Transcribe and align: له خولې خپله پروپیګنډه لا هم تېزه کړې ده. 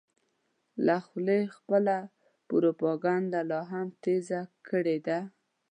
له 0.85 0.97
خولې 1.07 1.39
خپله 1.55 1.95
پروپیګنډه 2.49 3.41
لا 3.51 3.61
هم 3.71 3.87
تېزه 4.03 4.41
کړې 4.67 4.97
ده. 5.07 5.19